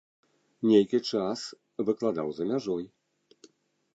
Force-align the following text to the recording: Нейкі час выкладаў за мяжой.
Нейкі 0.69 0.99
час 1.17 1.39
выкладаў 1.89 2.27
за 2.37 2.43
мяжой. 2.53 2.83